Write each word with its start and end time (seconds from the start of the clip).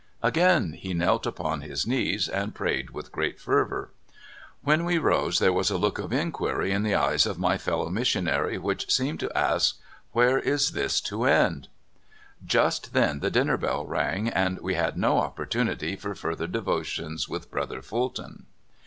Again 0.23 0.73
he 0.73 0.95
knelt 0.95 1.27
upon 1.27 1.61
his 1.61 1.85
knees 1.85 2.27
and 2.27 2.55
prayed 2.55 2.89
with 2.89 3.11
great 3.11 3.39
fervor. 3.39 3.91
When 4.63 4.83
we 4.83 4.97
rose 4.97 5.37
there 5.37 5.53
was 5.53 5.69
a 5.69 5.77
look 5.77 5.99
of 5.99 6.11
inquiry 6.11 6.71
in 6.71 6.81
the 6.81 6.95
eyes 6.95 7.27
of 7.27 7.37
my 7.37 7.59
fellow 7.59 7.87
missionary 7.87 8.57
which 8.57 8.91
seemed 8.91 9.19
to 9.19 9.37
ask:'' 9.37 9.77
Where 10.13 10.39
is 10.39 10.71
this 10.71 11.01
to 11.01 11.25
end?" 11.25 11.67
Just 12.57 12.93
then 12.93 13.19
the 13.19 13.29
dinner 13.29 13.57
bell 13.57 13.85
rang, 13.85 14.27
and 14.27 14.57
we 14.61 14.73
had 14.73 14.97
no 14.97 15.19
opportunity 15.19 15.95
for 15.95 16.15
further 16.15 16.47
devotions 16.47 17.29
with 17.29 17.51
Brother 17.51 17.83
Fulton. 17.83 18.47